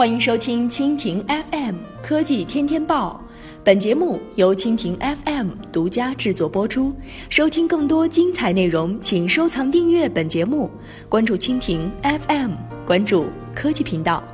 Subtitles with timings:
[0.00, 3.22] 欢迎收听蜻蜓 FM 科技天天报，
[3.62, 6.94] 本节目由蜻蜓 FM 独家制作播出。
[7.28, 10.70] 收听更多精彩内容，请收藏订阅本节目，
[11.06, 12.52] 关注蜻蜓 FM，
[12.86, 14.24] 关注科技频道。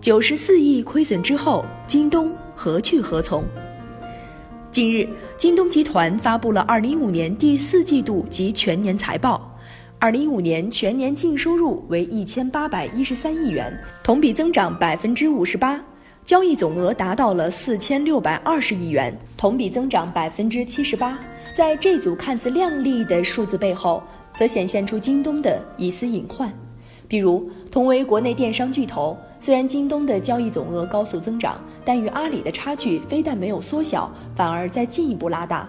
[0.00, 3.42] 九十四亿亏损之后，京东何去何从？
[4.70, 9.49] 近日，京东集团发布了二零一五年第四季度及全年财报。
[10.02, 13.70] 二零一五年全年净收入为一千八百一十三亿元，
[14.02, 15.78] 同比增长百分之五十八，
[16.24, 21.18] 交易总额达到了四千六百二十亿元，同比增长百分之七十八。
[21.54, 24.02] 在这组看似亮丽的数字背后，
[24.38, 26.50] 则显现出京东的一丝隐患。
[27.06, 35.68] 比如，同为国内电商巨头，虽然京东的交易总额高速增长，但与阿里的差距非但没有缩小，反而在进一步拉大。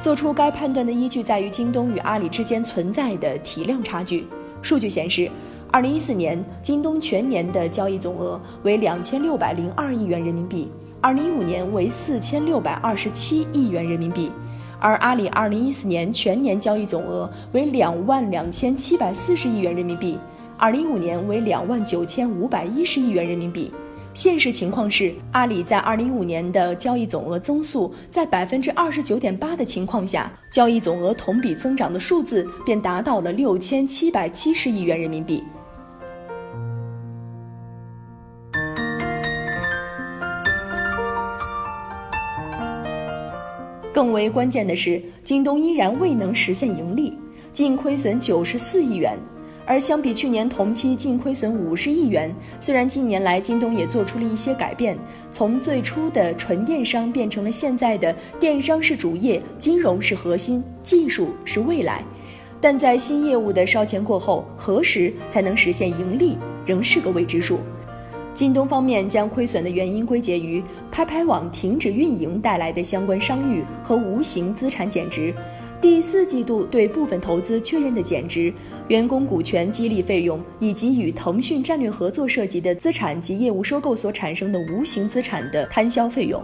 [0.00, 4.26] 做出该判断的依据在于京东与阿里之间存在的体量差距。
[4.62, 5.30] 数据显示，
[5.72, 14.30] 二零一四年京东全年的交易总额为两千六百零二亿元人民币，二零一五年为四千六百二十七亿元人民币，
[14.78, 20.18] 而阿里二零一四年全年交易总额为两万两千七百四十亿元人民币，
[20.56, 23.72] 二零一五年为两万九千五百一十亿元人民币。
[24.16, 35.44] 现实情况是，阿里在二零一五年的交易总额增速在百分之二十九点八的情况下，交易总额同比增长的数字便达到了六千七百七十亿元人民币。
[43.92, 47.18] 更为关键的是，京东依然未能实现盈利，
[47.52, 49.18] 净亏损九十四亿元。
[49.66, 54.96] 而相比去年同期净亏损五十亿元，虽然近年来京东也做出了一些改变，
[55.32, 62.04] 从最初的纯电商变成了现在的电商是主业，金融是核心，技术是未来，
[62.60, 67.58] 但在新业务的烧钱过后，何时才能实现盈利，仍是个未知数。
[68.34, 70.62] 京东方面将亏损的原因归结于
[70.92, 75.34] 拍拍网停止运营带来的相关商誉和无形资产减值。
[75.80, 78.52] 第四季度对部分投资确认的减值、
[78.88, 86.42] 员工股权激励费用以及与腾讯战略合作涉及的资产及业务收购所产生的无形资产的摊销费用，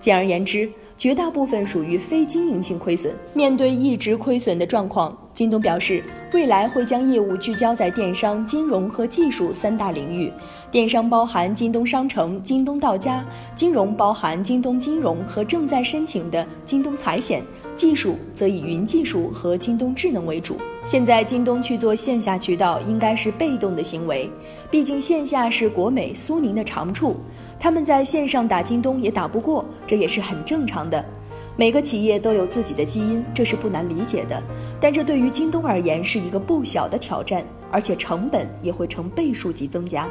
[0.00, 3.14] 简而言之，绝大部分属于非经营性亏损。
[3.32, 10.30] 面对一直亏损的状况，京东表示，未来会将业务聚焦在电商、金融和技术三大领域。
[10.72, 13.22] 电商包含京东商城、京东到家；
[13.54, 17.42] 金融包含京东金融和正在申请的京东财险。
[17.76, 20.56] 技术则以云技术和京东智能为主。
[20.84, 24.28] 现在京东去做线下渠道，应该是被动的行为，
[24.70, 27.16] 毕竟线下是国美、苏宁的长处，
[27.58, 31.04] 他们在线上打京东也打不过，这也是很正常的。
[31.56, 34.42] 每个企业都有自己的基因，这是不难理解的。
[34.80, 40.08] 但这对于京东而言是一个不小的挑战，而且成本也会成倍数级增加。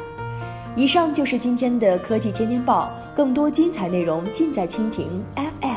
[0.74, 5.71] 以上就是今天的科技天天报，更多精彩内容尽在蜻蜓 FM。